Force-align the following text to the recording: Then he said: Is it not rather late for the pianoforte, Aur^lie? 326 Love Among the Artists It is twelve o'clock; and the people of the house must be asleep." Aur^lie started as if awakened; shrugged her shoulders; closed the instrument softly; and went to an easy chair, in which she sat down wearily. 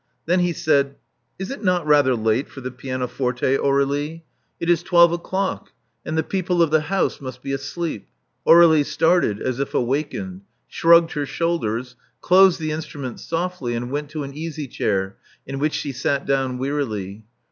Then 0.25 0.39
he 0.39 0.51
said: 0.51 0.95
Is 1.37 1.51
it 1.51 1.63
not 1.63 1.85
rather 1.85 2.15
late 2.15 2.49
for 2.49 2.59
the 2.59 2.71
pianoforte, 2.71 3.45
Aur^lie? 3.59 4.23
326 4.23 4.23
Love 4.23 4.31
Among 4.31 4.41
the 4.41 4.57
Artists 4.57 4.57
It 4.61 4.69
is 4.71 4.81
twelve 4.83 5.11
o'clock; 5.11 5.71
and 6.03 6.17
the 6.17 6.23
people 6.23 6.61
of 6.63 6.71
the 6.71 6.81
house 6.89 7.21
must 7.21 7.43
be 7.43 7.53
asleep." 7.53 8.07
Aur^lie 8.47 8.83
started 8.83 9.39
as 9.39 9.59
if 9.59 9.75
awakened; 9.75 10.41
shrugged 10.67 11.11
her 11.11 11.27
shoulders; 11.27 11.95
closed 12.19 12.59
the 12.59 12.71
instrument 12.71 13.19
softly; 13.19 13.75
and 13.75 13.91
went 13.91 14.09
to 14.09 14.23
an 14.23 14.33
easy 14.33 14.67
chair, 14.67 15.17
in 15.45 15.59
which 15.59 15.73
she 15.73 15.91
sat 15.91 16.25
down 16.25 16.57
wearily. 16.57 17.23